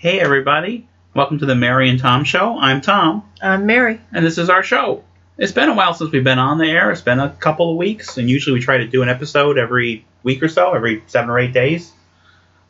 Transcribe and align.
Hey, 0.00 0.18
everybody. 0.18 0.88
Welcome 1.14 1.38
to 1.40 1.46
the 1.46 1.54
Mary 1.54 1.90
and 1.90 1.98
Tom 1.98 2.24
Show. 2.24 2.58
I'm 2.58 2.80
Tom, 2.80 3.22
I'm 3.42 3.66
Mary. 3.66 4.00
and 4.14 4.24
this 4.24 4.38
is 4.38 4.48
our 4.48 4.62
show. 4.62 5.04
It's 5.36 5.52
been 5.52 5.68
a 5.68 5.74
while 5.74 5.92
since 5.92 6.10
we've 6.10 6.24
been 6.24 6.38
on 6.38 6.56
the 6.56 6.66
air. 6.70 6.90
It's 6.90 7.02
been 7.02 7.20
a 7.20 7.28
couple 7.28 7.70
of 7.70 7.76
weeks, 7.76 8.16
and 8.16 8.28
usually 8.30 8.54
we 8.54 8.60
try 8.60 8.78
to 8.78 8.86
do 8.86 9.02
an 9.02 9.10
episode 9.10 9.58
every 9.58 10.06
week 10.22 10.42
or 10.42 10.48
so, 10.48 10.72
every 10.72 11.02
seven 11.06 11.28
or 11.28 11.38
eight 11.38 11.52
days. 11.52 11.92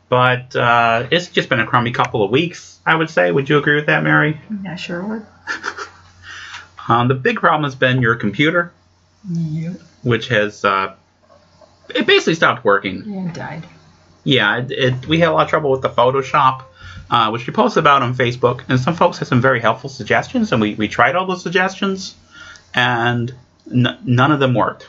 But 0.09 0.53
uh, 0.57 1.07
it's 1.09 1.29
just 1.29 1.47
been 1.47 1.61
a 1.61 1.65
crummy 1.65 1.91
couple 1.91 2.21
of 2.21 2.31
weeks, 2.31 2.79
I 2.85 2.95
would 2.95 3.09
say. 3.09 3.31
Would 3.31 3.47
you 3.47 3.57
agree 3.59 3.75
with 3.75 3.85
that, 3.85 4.03
Mary? 4.03 4.37
I 4.67 4.75
sure 4.75 5.01
would. 5.05 5.25
Um, 6.87 7.07
the 7.07 7.13
big 7.13 7.37
problem 7.37 7.63
has 7.63 7.75
been 7.75 8.01
your 8.01 8.15
computer, 8.15 8.73
Yep. 9.31 9.73
which 10.01 10.27
has 10.29 10.65
uh, 10.65 10.95
it 11.93 12.07
basically 12.07 12.33
stopped 12.33 12.65
working. 12.65 13.03
And 13.03 13.31
died. 13.33 13.63
Yeah, 14.23 14.59
it, 14.59 14.71
it, 14.71 15.07
we 15.07 15.19
had 15.19 15.29
a 15.29 15.33
lot 15.33 15.43
of 15.43 15.49
trouble 15.49 15.71
with 15.71 15.81
the 15.81 15.89
Photoshop, 15.89 16.63
uh, 17.09 17.29
which 17.29 17.47
we 17.47 17.53
posted 17.53 17.81
about 17.81 18.01
on 18.01 18.13
Facebook, 18.15 18.63
and 18.69 18.79
some 18.79 18.95
folks 18.95 19.17
had 19.17 19.27
some 19.27 19.41
very 19.41 19.59
helpful 19.59 19.89
suggestions, 19.89 20.51
and 20.51 20.61
we, 20.61 20.75
we 20.75 20.87
tried 20.87 21.15
all 21.15 21.25
those 21.25 21.43
suggestions, 21.43 22.15
and 22.73 23.33
n- 23.69 23.97
none 24.05 24.31
of 24.31 24.39
them 24.39 24.53
worked. 24.53 24.87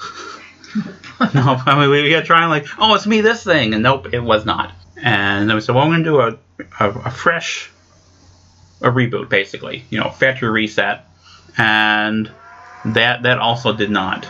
no, 1.34 1.62
I 1.66 1.78
mean, 1.78 1.90
we 1.90 2.10
kept 2.10 2.26
trying 2.26 2.48
like, 2.48 2.66
oh, 2.78 2.94
it's 2.94 3.06
me 3.06 3.20
this 3.20 3.44
thing, 3.44 3.74
and 3.74 3.82
nope, 3.82 4.12
it 4.12 4.20
was 4.20 4.44
not. 4.44 4.72
And 5.02 5.48
then 5.48 5.54
we 5.54 5.60
said, 5.60 5.74
well, 5.74 5.86
we're 5.88 6.02
going 6.02 6.04
to 6.04 6.10
do 6.10 6.20
a, 6.20 6.84
a, 6.84 6.90
a 7.06 7.10
fresh, 7.10 7.70
a 8.80 8.90
reboot, 8.90 9.28
basically, 9.28 9.84
you 9.90 10.00
know, 10.00 10.10
factory 10.10 10.48
reset, 10.48 11.06
and 11.56 12.30
that 12.84 13.22
that 13.22 13.38
also 13.38 13.72
did 13.72 13.90
not 13.90 14.26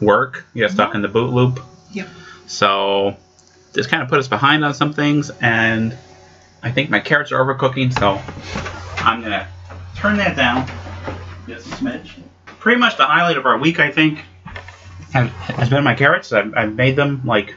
work. 0.00 0.46
You 0.54 0.62
got 0.62 0.70
stuck 0.70 0.94
in 0.94 1.02
the 1.02 1.08
boot 1.08 1.32
loop. 1.32 1.60
Yep. 1.92 2.08
So 2.46 3.16
this 3.72 3.86
kind 3.86 4.02
of 4.02 4.08
put 4.08 4.18
us 4.18 4.28
behind 4.28 4.64
on 4.64 4.74
some 4.74 4.92
things, 4.92 5.30
and 5.40 5.96
I 6.62 6.70
think 6.70 6.90
my 6.90 7.00
carrots 7.00 7.32
are 7.32 7.44
overcooking, 7.44 7.92
so 7.98 8.20
I'm 9.04 9.22
gonna 9.22 9.48
turn 9.96 10.16
that 10.18 10.36
down 10.36 10.66
just 11.46 11.66
a 11.66 11.70
smidge. 11.76 12.10
Pretty 12.46 12.78
much 12.80 12.96
the 12.96 13.06
highlight 13.06 13.36
of 13.36 13.46
our 13.46 13.58
week, 13.58 13.78
I 13.80 13.90
think, 13.90 14.20
has, 15.12 15.28
has 15.30 15.68
been 15.68 15.84
my 15.84 15.94
carrots. 15.94 16.32
I've, 16.32 16.54
I've 16.56 16.74
made 16.74 16.96
them 16.96 17.22
like 17.24 17.54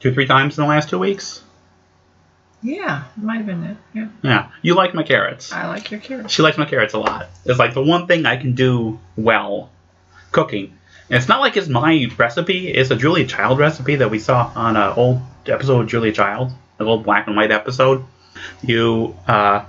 two, 0.00 0.12
three 0.14 0.26
times 0.26 0.56
in 0.56 0.62
the 0.62 0.68
last 0.68 0.88
two 0.88 0.98
weeks. 0.98 1.42
Yeah, 2.62 3.04
it 3.16 3.22
might 3.22 3.36
have 3.38 3.46
been 3.46 3.64
it. 3.64 3.76
Yeah. 3.94 4.08
Yeah, 4.22 4.50
you 4.62 4.74
like 4.74 4.94
my 4.94 5.02
carrots. 5.02 5.52
I 5.52 5.66
like 5.68 5.90
your 5.90 6.00
carrots. 6.00 6.32
She 6.32 6.42
likes 6.42 6.58
my 6.58 6.64
carrots 6.64 6.94
a 6.94 6.98
lot. 6.98 7.28
It's 7.44 7.58
like 7.58 7.74
the 7.74 7.82
one 7.82 8.06
thing 8.06 8.26
I 8.26 8.36
can 8.36 8.54
do 8.54 8.98
well 9.16 9.70
cooking. 10.32 10.76
And 11.08 11.18
it's 11.18 11.28
not 11.28 11.40
like 11.40 11.56
it's 11.56 11.68
my 11.68 12.08
recipe. 12.18 12.68
It's 12.68 12.90
a 12.90 12.96
Julia 12.96 13.26
Child 13.26 13.58
recipe 13.58 13.96
that 13.96 14.10
we 14.10 14.18
saw 14.18 14.50
on 14.54 14.76
an 14.76 14.92
old 14.96 15.22
episode 15.46 15.82
of 15.82 15.86
Julia 15.86 16.12
Child, 16.12 16.52
an 16.78 16.86
old 16.86 17.04
black 17.04 17.28
and 17.28 17.36
white 17.36 17.52
episode. 17.52 18.04
You 18.62 19.16
uh, 19.26 19.64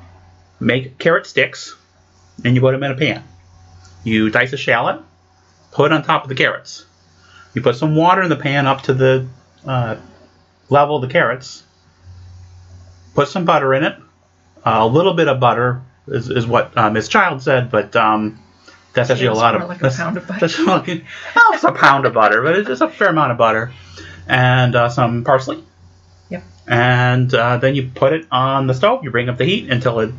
make 0.59 0.97
carrot 0.97 1.27
sticks 1.27 1.75
and 2.43 2.55
you 2.55 2.61
put 2.61 2.71
them 2.71 2.83
in 2.83 2.91
a 2.91 2.95
pan. 2.95 3.23
You 4.03 4.29
dice 4.29 4.53
a 4.53 4.57
shallot, 4.57 5.01
put 5.71 5.91
it 5.91 5.95
on 5.95 6.03
top 6.03 6.23
of 6.23 6.29
the 6.29 6.35
carrots. 6.35 6.85
You 7.53 7.61
put 7.61 7.75
some 7.75 7.95
water 7.95 8.23
in 8.23 8.29
the 8.29 8.35
pan 8.35 8.65
up 8.65 8.83
to 8.83 8.93
the 8.93 9.27
uh, 9.65 9.97
level 10.69 10.95
of 10.95 11.01
the 11.01 11.07
carrots. 11.07 11.63
Put 13.13 13.27
some 13.27 13.45
butter 13.45 13.73
in 13.73 13.83
it. 13.83 13.95
Uh, 14.65 14.79
a 14.81 14.87
little 14.87 15.13
bit 15.13 15.27
of 15.27 15.39
butter 15.39 15.81
is, 16.07 16.29
is 16.29 16.47
what 16.47 16.75
uh, 16.77 16.89
Miss 16.89 17.07
Child 17.07 17.41
said, 17.41 17.69
but 17.69 17.95
um, 17.95 18.39
that's 18.97 19.09
actually 19.09 19.27
a 19.27 19.33
lot 19.33 19.53
more 19.53 19.63
of 19.63 19.69
like 19.69 19.77
a 19.79 19.83
that's- 19.83 19.97
pound 19.97 20.17
of 20.17 20.27
butter. 20.27 20.39
That's 20.41 20.59
like, 20.59 21.03
oh, 21.35 21.51
it's 21.53 21.63
a 21.63 21.71
pound 21.71 22.05
of 22.05 22.13
butter, 22.13 22.41
but 22.41 22.57
it's 22.57 22.67
just 22.67 22.81
a 22.81 22.89
fair 22.89 23.09
amount 23.09 23.31
of 23.31 23.37
butter, 23.37 23.71
and 24.27 24.75
uh, 24.75 24.89
some 24.89 25.23
parsley. 25.23 25.63
Yep. 26.29 26.43
And 26.67 27.33
uh, 27.33 27.57
then 27.57 27.75
you 27.75 27.89
put 27.93 28.13
it 28.13 28.25
on 28.31 28.67
the 28.67 28.73
stove. 28.73 29.03
You 29.03 29.11
bring 29.11 29.29
up 29.29 29.37
the 29.37 29.45
heat 29.45 29.69
until 29.71 29.99
it 30.01 30.11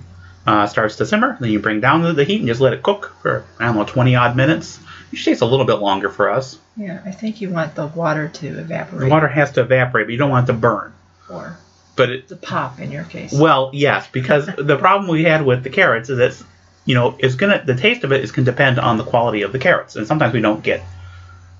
uh, 0.46 0.66
starts 0.66 0.96
to 0.96 1.06
simmer. 1.06 1.36
Then 1.40 1.50
you 1.50 1.58
bring 1.60 1.80
down 1.80 2.02
the, 2.02 2.12
the 2.14 2.24
heat 2.24 2.38
and 2.38 2.48
just 2.48 2.60
let 2.60 2.72
it 2.72 2.82
cook 2.82 3.14
for 3.22 3.44
I 3.58 3.66
don't 3.66 3.76
know 3.76 3.84
twenty 3.84 4.14
odd 4.16 4.36
minutes. 4.36 4.80
Usually 5.10 5.32
takes 5.34 5.40
a 5.42 5.46
little 5.46 5.64
bit 5.66 5.76
longer 5.76 6.10
for 6.10 6.30
us. 6.30 6.58
Yeah, 6.76 7.00
I 7.04 7.10
think 7.12 7.40
you 7.40 7.48
want 7.50 7.74
the 7.74 7.86
water 7.86 8.28
to 8.28 8.52
The 8.54 8.60
evaporate. 8.60 9.10
water 9.10 9.26
has 9.28 9.52
to 9.52 9.62
evaporate, 9.62 10.06
but 10.06 10.12
you 10.12 10.18
don't 10.18 10.30
want 10.30 10.48
it 10.48 10.52
to 10.52 10.58
burn. 10.58 10.92
Or 11.30 11.56
But 11.96 12.10
it, 12.10 12.28
the 12.28 12.36
pop 12.36 12.78
in 12.78 12.92
your 12.92 13.04
case. 13.04 13.32
Well, 13.32 13.70
yes, 13.72 14.06
because 14.12 14.46
the 14.46 14.76
problem 14.76 15.10
we 15.10 15.24
had 15.24 15.44
with 15.46 15.64
the 15.64 15.70
carrots 15.70 16.10
is 16.10 16.18
that 16.18 16.46
you 16.88 16.94
know 16.94 17.14
it's 17.18 17.34
gonna 17.34 17.62
the 17.66 17.74
taste 17.74 18.02
of 18.02 18.12
it 18.12 18.24
is 18.24 18.32
gonna 18.32 18.46
depend 18.46 18.78
on 18.78 18.96
the 18.96 19.04
quality 19.04 19.42
of 19.42 19.52
the 19.52 19.58
carrots, 19.58 19.94
and 19.94 20.06
sometimes 20.06 20.32
we 20.32 20.40
don't 20.40 20.62
get 20.62 20.82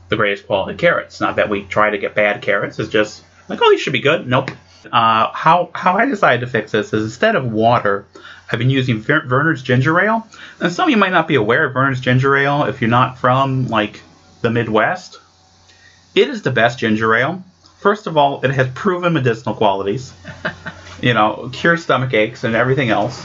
the 0.08 0.16
greatest 0.16 0.46
quality 0.46 0.78
carrots. 0.78 1.20
Not 1.20 1.36
that 1.36 1.50
we 1.50 1.64
try 1.64 1.90
to 1.90 1.98
get 1.98 2.14
bad 2.14 2.40
carrots. 2.40 2.78
It's 2.78 2.88
just 2.88 3.22
like 3.46 3.60
oh 3.60 3.70
these 3.70 3.78
should 3.78 3.92
be 3.92 4.00
good. 4.00 4.26
Nope. 4.26 4.50
Uh, 4.90 5.30
how 5.32 5.70
how 5.74 5.98
I 5.98 6.06
decided 6.06 6.40
to 6.40 6.46
fix 6.46 6.72
this 6.72 6.94
is 6.94 7.04
instead 7.04 7.36
of 7.36 7.52
water, 7.52 8.06
I've 8.50 8.58
been 8.58 8.70
using 8.70 9.00
Ver- 9.00 9.26
Vernors 9.26 9.62
ginger 9.62 10.00
ale, 10.00 10.26
and 10.60 10.72
some 10.72 10.84
of 10.84 10.90
you 10.90 10.96
might 10.96 11.12
not 11.12 11.28
be 11.28 11.34
aware 11.34 11.66
of 11.66 11.74
Vernors 11.74 12.00
ginger 12.00 12.34
ale 12.34 12.64
if 12.64 12.80
you're 12.80 12.88
not 12.88 13.18
from 13.18 13.68
like 13.68 14.00
the 14.40 14.50
Midwest. 14.50 15.20
It 16.14 16.30
is 16.30 16.40
the 16.40 16.50
best 16.50 16.78
ginger 16.78 17.14
ale. 17.14 17.44
First 17.80 18.06
of 18.06 18.16
all, 18.16 18.40
it 18.46 18.50
has 18.50 18.68
proven 18.70 19.12
medicinal 19.12 19.54
qualities 19.54 20.14
you 21.02 21.12
know, 21.12 21.50
cure 21.52 21.76
stomach 21.76 22.14
aches 22.14 22.44
and 22.44 22.56
everything 22.56 22.88
else. 22.88 23.24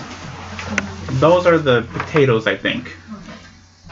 Those 1.20 1.46
are 1.46 1.58
the 1.58 1.88
potatoes, 1.94 2.48
I 2.48 2.58
think. 2.58 2.96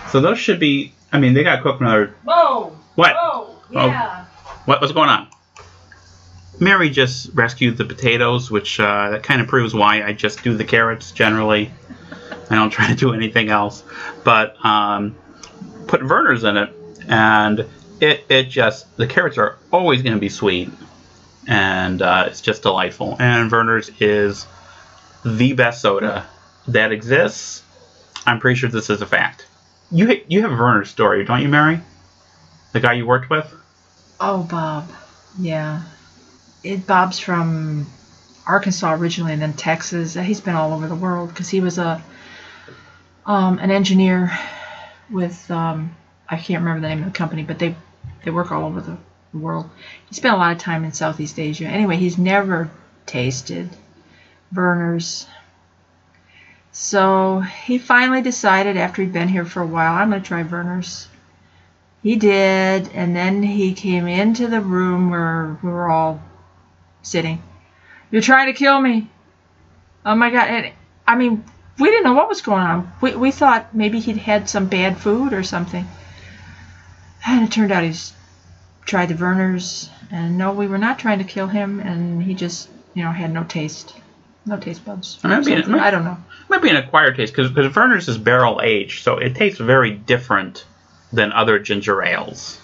So 0.09 0.19
those 0.19 0.39
should 0.39 0.59
be. 0.59 0.94
I 1.13 1.19
mean, 1.19 1.33
they 1.33 1.44
got 1.44 1.63
cooked 1.63 1.81
another. 1.81 2.13
Whoa! 2.23 2.75
What? 2.95 3.16
Whoa! 3.16 3.55
Yeah. 3.72 4.25
What? 4.66 4.81
What's 4.81 4.94
going 4.94 5.09
on? 5.09 5.27
Mary 6.59 6.89
just 6.89 7.29
rescued 7.33 7.77
the 7.77 7.85
potatoes, 7.85 8.51
which 8.51 8.79
uh, 8.79 9.11
that 9.11 9.23
kind 9.23 9.41
of 9.41 9.47
proves 9.47 9.73
why 9.73 10.03
I 10.03 10.13
just 10.13 10.44
do 10.44 10.55
the 10.55 10.63
carrots 10.63 11.11
generally. 11.11 11.72
I 12.49 12.55
don't 12.55 12.69
try 12.69 12.88
to 12.88 12.95
do 12.95 13.13
anything 13.13 13.49
else. 13.49 13.83
But 14.23 14.63
um, 14.63 15.16
put 15.88 16.01
Vernors 16.01 16.47
in 16.47 16.57
it, 16.57 16.73
and 17.07 17.66
it 17.99 18.25
it 18.29 18.49
just 18.49 18.95
the 18.97 19.07
carrots 19.07 19.38
are 19.38 19.57
always 19.72 20.01
going 20.01 20.16
to 20.16 20.19
be 20.19 20.29
sweet, 20.29 20.69
and 21.47 22.01
uh, 22.01 22.25
it's 22.28 22.41
just 22.41 22.63
delightful. 22.63 23.16
And 23.19 23.49
Vernors 23.49 23.91
is 23.99 24.45
the 25.23 25.53
best 25.53 25.81
soda 25.81 26.25
that 26.67 26.91
exists. 26.91 27.63
I'm 28.25 28.39
pretty 28.39 28.59
sure 28.59 28.69
this 28.69 28.89
is 28.89 29.01
a 29.01 29.05
fact. 29.05 29.47
You 29.91 30.22
you 30.27 30.41
have 30.44 30.51
Vernors 30.51 30.88
story, 30.88 31.25
don't 31.25 31.41
you, 31.41 31.49
Mary? 31.49 31.81
The 32.72 32.79
guy 32.79 32.94
you 32.94 33.05
worked 33.05 33.29
with. 33.29 33.53
Oh, 34.19 34.44
Bob. 34.44 34.89
Yeah. 35.39 35.81
It 36.63 36.85
Bob's 36.85 37.19
from 37.19 37.88
Arkansas 38.45 38.94
originally, 38.94 39.33
and 39.33 39.41
then 39.41 39.53
Texas. 39.53 40.13
He's 40.13 40.41
been 40.41 40.55
all 40.55 40.73
over 40.73 40.88
the 40.88 40.95
world 40.95 41.29
because 41.29 41.49
he 41.49 41.59
was 41.59 41.77
a 41.77 42.01
um, 43.25 43.59
an 43.59 43.72
engineer 43.72 44.38
with 45.09 45.49
um, 45.51 45.95
I 46.29 46.38
can't 46.38 46.63
remember 46.63 46.81
the 46.81 46.88
name 46.88 46.99
of 46.99 47.11
the 47.11 47.17
company, 47.17 47.43
but 47.43 47.59
they 47.59 47.75
they 48.23 48.31
work 48.31 48.51
all 48.51 48.66
over 48.66 48.81
the 48.81 48.97
world. 49.33 49.69
He 50.07 50.16
spent 50.16 50.35
a 50.35 50.38
lot 50.38 50.53
of 50.53 50.59
time 50.59 50.83
in 50.83 50.91
Southeast 50.93 51.39
Asia. 51.39 51.66
Anyway, 51.66 51.97
he's 51.97 52.17
never 52.17 52.69
tasted 53.05 53.69
Vernors. 54.53 55.25
So 56.71 57.41
he 57.41 57.77
finally 57.77 58.21
decided 58.21 58.77
after 58.77 59.01
he'd 59.01 59.13
been 59.13 59.27
here 59.27 59.45
for 59.45 59.61
a 59.61 59.67
while, 59.67 59.93
I'm 59.93 60.09
going 60.09 60.21
to 60.21 60.27
try 60.27 60.43
Vernors. 60.43 61.07
He 62.01 62.15
did, 62.15 62.89
and 62.93 63.15
then 63.15 63.43
he 63.43 63.73
came 63.73 64.07
into 64.07 64.47
the 64.47 64.61
room 64.61 65.09
where 65.09 65.57
we 65.61 65.69
were 65.69 65.89
all 65.89 66.21
sitting. 67.03 67.43
You're 68.09 68.21
trying 68.21 68.47
to 68.47 68.57
kill 68.57 68.79
me. 68.79 69.09
Oh 70.05 70.15
my 70.15 70.31
god. 70.31 70.47
And, 70.47 70.73
I 71.05 71.15
mean, 71.15 71.43
we 71.77 71.89
didn't 71.89 72.05
know 72.05 72.13
what 72.13 72.29
was 72.29 72.41
going 72.41 72.61
on. 72.61 72.91
We, 73.01 73.15
we 73.15 73.31
thought 73.31 73.75
maybe 73.75 73.99
he'd 73.99 74.17
had 74.17 74.49
some 74.49 74.67
bad 74.67 74.97
food 74.97 75.33
or 75.33 75.43
something. 75.43 75.87
And 77.25 77.43
it 77.43 77.51
turned 77.51 77.71
out 77.71 77.83
he's 77.83 78.13
tried 78.85 79.09
the 79.09 79.13
Vernors. 79.13 79.89
And 80.09 80.37
no, 80.37 80.53
we 80.53 80.67
were 80.67 80.77
not 80.77 80.99
trying 80.99 81.19
to 81.19 81.25
kill 81.25 81.47
him. 81.47 81.79
And 81.79 82.23
he 82.23 82.33
just, 82.33 82.69
you 82.93 83.03
know, 83.03 83.11
had 83.11 83.31
no 83.31 83.43
taste. 83.43 83.93
No 84.46 84.58
taste 84.58 84.84
buds. 84.85 85.20
or 85.23 85.28
I 85.29 85.35
mean, 85.35 85.43
something. 85.43 85.59
it 85.59 85.67
might- 85.67 85.82
I 85.82 85.91
don't 85.91 86.03
know. 86.03 86.17
might 86.49 86.61
be 86.61 86.70
an 86.70 86.76
acquired 86.76 87.16
taste 87.16 87.34
because 87.35 87.52
Vernors 87.52 88.09
is 88.09 88.17
barrel 88.17 88.59
aged, 88.64 89.03
so 89.03 89.17
it 89.17 89.35
tastes 89.35 89.59
very 89.59 89.91
different 89.91 90.66
than 91.14 91.32
other 91.32 91.59
ginger 91.59 92.02
ales. 92.03 92.59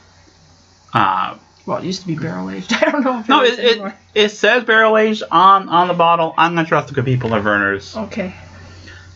Uh, 0.93 1.35
Well, 1.65 1.77
it 1.79 1.83
used 1.83 2.01
to 2.01 2.07
be 2.07 2.15
barrel 2.15 2.49
aged. 2.49 2.73
I 2.81 2.89
don't 2.91 3.03
know 3.03 3.19
if 3.19 3.29
no, 3.29 3.43
it 3.43 3.53
is 3.53 3.59
it, 3.59 3.77
it 3.81 3.93
it 4.15 4.29
says 4.29 4.63
barrel 4.63 4.97
aged 4.97 5.23
on 5.31 5.69
on 5.69 5.87
the 5.89 5.93
bottle. 5.93 6.33
I'm 6.37 6.55
gonna 6.55 6.67
trust 6.67 6.87
the 6.87 6.93
good 6.95 7.05
people 7.05 7.33
at 7.35 7.43
Vernors. 7.43 7.95
Okay. 8.05 8.33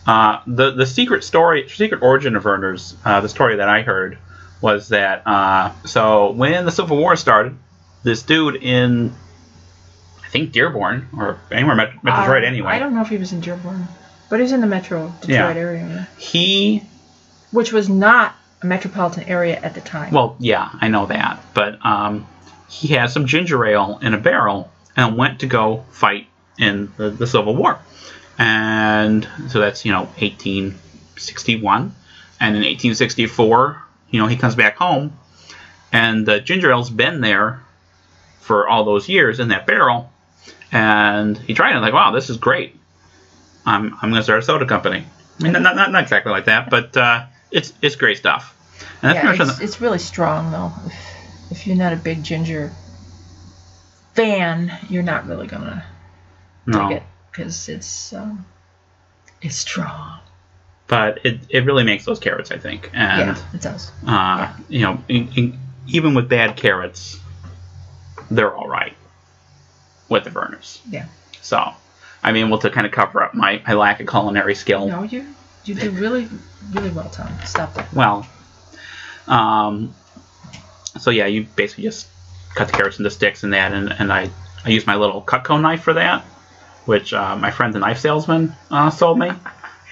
Uh, 0.05 0.39
the 0.47 0.71
the 0.71 0.85
secret 0.85 1.23
story, 1.23 1.67
secret 1.69 2.01
origin 2.01 2.35
of 2.35 2.43
Vernors, 2.43 2.95
uh, 3.05 3.21
the 3.21 3.29
story 3.29 3.55
that 3.57 3.69
I 3.69 3.81
heard 3.83 4.17
was 4.59 4.89
that 4.89 5.25
uh, 5.25 5.71
so 5.85 6.31
when 6.31 6.65
the 6.65 6.71
Civil 6.71 6.97
War 6.97 7.15
started, 7.15 7.55
this 8.03 8.21
dude 8.23 8.55
in 8.57 9.13
think 10.31 10.51
Dearborn 10.51 11.07
or 11.17 11.37
anywhere 11.51 11.75
Met- 11.75 11.91
Detroit 12.03 12.43
Uh, 12.43 12.47
anyway, 12.47 12.71
I 12.71 12.79
don't 12.79 12.95
know 12.95 13.01
if 13.01 13.09
he 13.09 13.17
was 13.17 13.31
in 13.33 13.41
Dearborn, 13.41 13.87
but 14.29 14.37
he 14.37 14.43
was 14.43 14.51
in 14.51 14.61
the 14.61 14.67
Metro 14.67 15.13
Detroit 15.21 15.55
Yeah. 15.55 15.61
area, 15.61 16.07
he 16.17 16.83
which 17.51 17.73
was 17.73 17.89
not 17.89 18.33
a 18.61 18.65
metropolitan 18.65 19.23
area 19.23 19.59
at 19.61 19.73
the 19.73 19.81
time. 19.81 20.13
Well, 20.13 20.35
yeah, 20.39 20.69
I 20.79 20.87
know 20.87 21.05
that, 21.07 21.39
but 21.53 21.85
um, 21.85 22.25
he 22.69 22.89
had 22.89 23.09
some 23.11 23.25
ginger 23.25 23.65
ale 23.65 23.99
in 24.01 24.13
a 24.13 24.17
barrel 24.17 24.71
and 24.95 25.17
went 25.17 25.39
to 25.41 25.47
go 25.47 25.83
fight 25.91 26.27
in 26.57 26.91
the, 26.97 27.09
the 27.09 27.27
Civil 27.27 27.55
War, 27.55 27.79
and 28.37 29.27
so 29.49 29.59
that's 29.59 29.83
you 29.85 29.91
know 29.91 30.03
1861, 30.19 31.93
and 32.39 32.55
in 32.55 32.61
1864, 32.61 33.81
you 34.11 34.19
know 34.21 34.27
he 34.27 34.37
comes 34.37 34.55
back 34.55 34.77
home, 34.77 35.17
and 35.91 36.25
the 36.25 36.39
ginger 36.39 36.71
ale's 36.71 36.89
been 36.89 37.21
there 37.21 37.59
for 38.39 38.67
all 38.67 38.83
those 38.85 39.07
years 39.09 39.39
in 39.39 39.49
that 39.49 39.65
barrel, 39.65 40.11
and 40.71 41.37
he 41.37 41.53
tried 41.53 41.75
it 41.75 41.79
like, 41.79 41.93
wow, 41.93 42.11
this 42.11 42.29
is 42.29 42.37
great. 42.37 42.75
I'm 43.65 43.93
I'm 44.01 44.09
gonna 44.09 44.23
start 44.23 44.39
a 44.39 44.41
soda 44.41 44.65
company. 44.65 45.05
I 45.39 45.43
mean, 45.43 45.53
not 45.53 45.75
not, 45.75 45.91
not 45.91 46.03
exactly 46.03 46.31
like 46.31 46.45
that, 46.45 46.69
but 46.69 46.95
uh, 46.97 47.25
it's 47.51 47.73
it's 47.81 47.95
great 47.95 48.17
stuff. 48.17 48.57
And 49.01 49.15
that's 49.15 49.39
yeah, 49.39 49.45
it's, 49.45 49.57
the- 49.57 49.63
it's 49.63 49.81
really 49.81 49.99
strong 49.99 50.51
though. 50.51 50.71
If, 50.85 51.51
if 51.51 51.67
you're 51.67 51.75
not 51.75 51.93
a 51.93 51.97
big 51.97 52.23
ginger 52.23 52.71
fan, 54.13 54.71
you're 54.89 55.03
not 55.03 55.27
really 55.27 55.47
gonna 55.47 55.85
no. 56.65 56.89
dig 56.89 56.97
it 56.97 57.03
because 57.31 57.69
it's 57.69 58.13
um, 58.13 58.45
it's 59.41 59.55
strong. 59.55 60.19
but 60.87 61.25
it, 61.25 61.39
it 61.49 61.65
really 61.65 61.83
makes 61.83 62.05
those 62.05 62.19
carrots, 62.19 62.51
I 62.51 62.57
think. 62.57 62.89
And 62.93 63.37
yeah, 63.37 63.43
it 63.53 63.61
does. 63.61 63.91
uh, 64.07 64.53
you 64.69 64.81
know, 64.81 65.03
in, 65.07 65.29
in, 65.35 65.59
even 65.87 66.13
with 66.13 66.29
bad 66.29 66.57
carrots, 66.57 67.19
they're 68.29 68.53
all 68.53 68.67
right 68.67 68.95
with 70.11 70.25
the 70.25 70.29
Vernors. 70.29 70.79
Yeah. 70.89 71.07
So, 71.41 71.73
I'm 72.21 72.35
able 72.35 72.59
to 72.59 72.69
kind 72.69 72.85
of 72.85 72.91
cover 72.91 73.23
up 73.23 73.33
my, 73.33 73.61
my 73.65 73.73
lack 73.73 73.99
of 73.99 74.07
culinary 74.07 74.53
skill. 74.53 74.87
No, 74.87 75.03
you 75.03 75.25
you 75.65 75.75
do 75.75 75.91
really 75.91 76.27
really 76.71 76.89
well, 76.91 77.09
Tom. 77.09 77.31
Stop 77.45 77.73
that. 77.75 77.91
Well, 77.93 78.27
um, 79.27 79.93
so 80.99 81.09
yeah, 81.11 81.25
you 81.25 81.47
basically 81.55 81.85
just 81.85 82.07
cut 82.55 82.67
the 82.67 82.73
carrots 82.73 82.97
into 82.99 83.09
sticks 83.09 83.43
and 83.43 83.53
that, 83.53 83.73
and, 83.73 83.91
and 83.91 84.11
I, 84.11 84.29
I 84.65 84.69
use 84.69 84.85
my 84.85 84.95
little 84.95 85.21
Cutco 85.21 85.59
knife 85.61 85.81
for 85.81 85.93
that, 85.93 86.23
which 86.85 87.13
uh, 87.13 87.35
my 87.35 87.51
friend 87.51 87.73
the 87.73 87.79
knife 87.79 87.99
salesman 87.99 88.53
uh, 88.69 88.89
sold 88.89 89.19
me. 89.19 89.31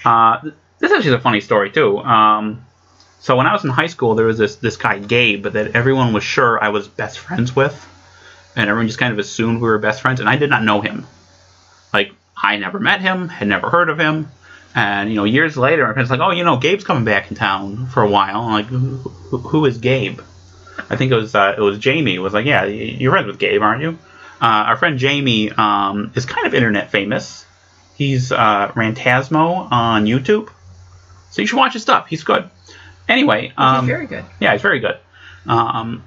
Uh, 0.02 0.40
th- 0.40 0.54
this 0.78 0.90
is 0.90 0.96
actually 0.96 1.12
a 1.12 1.20
funny 1.20 1.42
story 1.42 1.70
too. 1.70 1.98
Um, 1.98 2.64
so 3.18 3.36
when 3.36 3.46
I 3.46 3.52
was 3.52 3.64
in 3.64 3.68
high 3.68 3.88
school, 3.88 4.14
there 4.14 4.24
was 4.24 4.38
this 4.38 4.56
this 4.56 4.78
guy 4.78 4.98
Gabe 4.98 5.42
that 5.42 5.76
everyone 5.76 6.14
was 6.14 6.24
sure 6.24 6.58
I 6.58 6.70
was 6.70 6.88
best 6.88 7.18
friends 7.18 7.54
with, 7.54 7.86
and 8.56 8.68
everyone 8.68 8.86
just 8.86 8.98
kind 8.98 9.12
of 9.12 9.18
assumed 9.18 9.60
we 9.60 9.68
were 9.68 9.78
best 9.78 10.02
friends, 10.02 10.20
and 10.20 10.28
I 10.28 10.36
did 10.36 10.50
not 10.50 10.62
know 10.64 10.80
him. 10.80 11.06
Like 11.92 12.12
I 12.40 12.56
never 12.56 12.78
met 12.78 13.00
him, 13.00 13.28
had 13.28 13.48
never 13.48 13.68
heard 13.70 13.88
of 13.90 13.98
him, 13.98 14.28
and 14.74 15.10
you 15.10 15.16
know 15.16 15.24
years 15.24 15.56
later, 15.56 15.86
my 15.86 15.92
friends 15.92 16.10
like, 16.10 16.20
oh, 16.20 16.30
you 16.30 16.44
know, 16.44 16.56
Gabe's 16.58 16.84
coming 16.84 17.04
back 17.04 17.30
in 17.30 17.36
town 17.36 17.86
for 17.86 18.02
a 18.02 18.08
while. 18.08 18.40
I'm 18.42 18.52
like, 18.52 18.66
who, 18.66 18.78
who- 18.98 19.38
who 19.38 19.64
is 19.66 19.78
Gabe? 19.78 20.20
I 20.88 20.96
think 20.96 21.12
it 21.12 21.16
was 21.16 21.34
uh, 21.34 21.54
it 21.56 21.60
was 21.60 21.78
Jamie. 21.78 22.18
Was 22.18 22.32
like, 22.32 22.46
yeah, 22.46 22.64
you're 22.64 23.12
friends 23.12 23.26
with 23.26 23.38
Gabe, 23.38 23.60
aren't 23.62 23.82
you? 23.82 23.98
Uh, 24.40 24.46
our 24.68 24.76
friend 24.76 24.98
Jamie 24.98 25.50
um, 25.52 26.12
is 26.14 26.24
kind 26.24 26.46
of 26.46 26.54
internet 26.54 26.90
famous. 26.90 27.44
He's 27.96 28.32
uh, 28.32 28.68
Rantasmo 28.74 29.70
on 29.70 30.06
YouTube, 30.06 30.48
so 31.30 31.42
you 31.42 31.46
should 31.46 31.58
watch 31.58 31.74
his 31.74 31.82
stuff. 31.82 32.06
He's 32.08 32.24
good. 32.24 32.48
Anyway, 33.08 33.52
um, 33.58 33.84
He's 33.84 33.88
very 33.94 34.06
good. 34.06 34.24
yeah, 34.40 34.52
he's 34.52 34.62
very 34.62 34.80
good. 34.80 34.96
Um, 35.46 36.02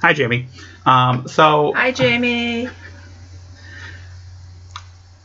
hi, 0.00 0.12
Jamie. 0.12 0.48
Um, 0.84 1.26
so 1.28 1.72
Hi, 1.74 1.92
Jamie. 1.92 2.68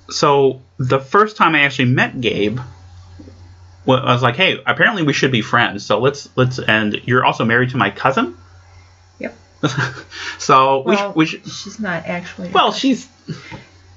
so 0.09 0.61
the 0.77 0.99
first 0.99 1.37
time 1.37 1.55
I 1.55 1.61
actually 1.61 1.85
met 1.85 2.19
Gabe, 2.19 2.59
I 3.87 4.13
was 4.13 4.21
like, 4.21 4.35
hey, 4.35 4.61
apparently 4.65 5.03
we 5.03 5.13
should 5.13 5.31
be 5.31 5.41
friends. 5.41 5.85
So 5.85 5.99
let's 5.99 6.29
let's 6.35 6.59
and 6.59 7.01
you're 7.05 7.25
also 7.25 7.45
married 7.45 7.71
to 7.71 7.77
my 7.77 7.89
cousin. 7.89 8.37
Yep. 9.19 9.35
so 10.39 10.83
we, 10.85 10.95
sh- 10.95 11.15
we 11.15 11.25
should. 11.25 11.45
she's 11.45 11.79
not 11.79 12.05
actually. 12.05 12.49
Well, 12.49 12.71
she's 12.71 13.07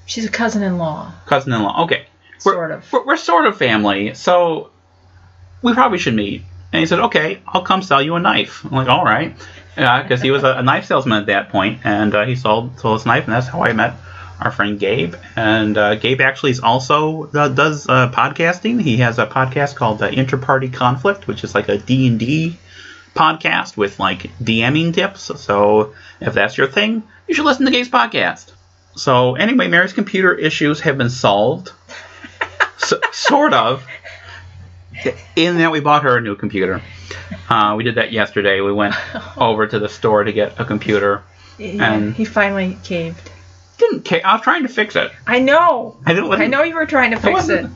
she's 0.06 0.24
a 0.26 0.30
cousin-in-law, 0.30 1.12
cousin-in-law. 1.26 1.84
Okay, 1.84 2.06
we're, 2.44 2.52
sort 2.52 2.70
of. 2.72 2.92
We're, 2.92 3.06
we're 3.06 3.16
sort 3.16 3.46
of 3.46 3.56
family, 3.56 4.14
so 4.14 4.70
we 5.62 5.74
probably 5.74 5.98
should 5.98 6.14
meet. 6.14 6.42
And 6.72 6.80
he 6.80 6.86
said, 6.86 6.98
okay, 6.98 7.40
I'll 7.46 7.62
come 7.62 7.82
sell 7.82 8.02
you 8.02 8.16
a 8.16 8.20
knife. 8.20 8.64
I'm 8.64 8.72
like, 8.72 8.88
all 8.88 9.04
right, 9.04 9.36
because 9.74 10.22
he 10.22 10.30
was 10.30 10.44
a, 10.44 10.58
a 10.58 10.62
knife 10.62 10.86
salesman 10.86 11.18
at 11.18 11.26
that 11.26 11.48
point, 11.48 11.80
and 11.84 12.14
uh, 12.14 12.24
he 12.24 12.36
sold 12.36 12.78
sold 12.78 13.00
this 13.00 13.06
knife, 13.06 13.24
and 13.24 13.32
that's 13.32 13.48
how 13.48 13.62
I 13.62 13.72
met 13.72 13.94
our 14.40 14.50
friend 14.50 14.78
Gabe. 14.78 15.14
And 15.36 15.76
uh, 15.76 15.94
Gabe 15.96 16.20
actually 16.20 16.50
is 16.52 16.60
also 16.60 17.30
uh, 17.34 17.48
does 17.48 17.88
uh, 17.88 18.10
podcasting. 18.10 18.80
He 18.80 18.98
has 18.98 19.18
a 19.18 19.26
podcast 19.26 19.76
called 19.76 20.02
uh, 20.02 20.10
Interparty 20.10 20.72
Conflict, 20.72 21.26
which 21.26 21.44
is 21.44 21.54
like 21.54 21.68
a 21.68 21.78
D 21.78 22.06
and 22.06 22.18
D 22.18 22.58
podcast 23.14 23.76
with 23.76 23.98
like 23.98 24.30
DMing 24.42 24.92
tips. 24.92 25.30
So 25.40 25.94
if 26.20 26.34
that's 26.34 26.58
your 26.58 26.66
thing, 26.66 27.02
you 27.28 27.34
should 27.34 27.44
listen 27.44 27.66
to 27.66 27.72
Gabe's 27.72 27.88
podcast. 27.88 28.52
So 28.96 29.34
anyway, 29.34 29.68
Mary's 29.68 29.92
computer 29.92 30.34
issues 30.34 30.80
have 30.80 30.98
been 30.98 31.10
solved, 31.10 31.72
so, 32.78 33.00
sort 33.12 33.54
of. 33.54 33.84
In 35.36 35.58
that 35.58 35.70
we 35.72 35.80
bought 35.80 36.02
her 36.04 36.16
a 36.16 36.20
new 36.20 36.36
computer. 36.36 36.80
Uh, 37.48 37.74
we 37.76 37.84
did 37.84 37.96
that 37.96 38.12
yesterday. 38.12 38.60
We 38.60 38.72
went 38.72 38.94
over 39.36 39.66
to 39.66 39.78
the 39.78 39.88
store 39.88 40.24
to 40.24 40.32
get 40.32 40.58
a 40.60 40.64
computer. 40.64 41.22
Yeah, 41.58 41.92
and- 41.94 42.14
he 42.14 42.24
finally 42.24 42.78
caved. 42.84 43.30
Didn't 43.78 44.02
care. 44.04 44.20
I 44.24 44.34
was 44.34 44.42
trying 44.42 44.62
to 44.62 44.68
fix 44.68 44.94
it. 44.94 45.10
I 45.26 45.40
know. 45.40 45.96
I 46.06 46.14
didn't. 46.14 46.30
I 46.32 46.46
know 46.46 46.62
you 46.62 46.76
were 46.76 46.86
trying 46.86 47.10
to 47.10 47.18
fix 47.18 47.48
it. 47.48 47.66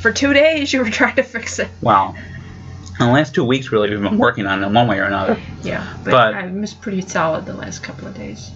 For 0.00 0.10
two 0.12 0.32
days, 0.32 0.72
you 0.72 0.80
were 0.80 0.90
trying 0.90 1.14
to 1.16 1.22
fix 1.22 1.60
it. 1.60 1.68
Wow. 1.80 2.14
In 2.98 3.06
the 3.06 3.12
last 3.12 3.32
two 3.34 3.44
weeks, 3.44 3.70
really, 3.70 3.88
we've 3.90 4.02
been 4.02 4.18
working 4.18 4.46
on 4.46 4.62
it 4.62 4.66
in 4.66 4.74
one 4.74 4.88
way 4.88 4.98
or 4.98 5.04
another. 5.04 5.40
Yeah, 5.62 5.96
but, 6.04 6.10
But- 6.10 6.34
I 6.34 6.48
was 6.48 6.74
pretty 6.74 7.00
solid 7.02 7.46
the 7.46 7.54
last 7.54 7.84
couple 7.84 8.08
of 8.08 8.14
days. 8.16 8.50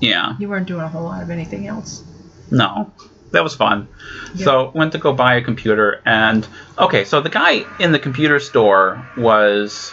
Yeah. 0.00 0.36
You 0.38 0.48
weren't 0.48 0.66
doing 0.66 0.82
a 0.82 0.88
whole 0.88 1.04
lot 1.04 1.22
of 1.22 1.30
anything 1.30 1.66
else. 1.66 2.04
No, 2.50 2.92
that 3.32 3.44
was 3.44 3.54
fun. 3.54 3.88
Yeah. 4.34 4.44
So 4.44 4.70
went 4.74 4.92
to 4.92 4.98
go 4.98 5.12
buy 5.12 5.36
a 5.36 5.42
computer, 5.42 6.00
and 6.04 6.46
okay, 6.78 7.04
so 7.04 7.20
the 7.20 7.28
guy 7.28 7.64
in 7.78 7.92
the 7.92 7.98
computer 7.98 8.40
store 8.40 9.06
was 9.16 9.92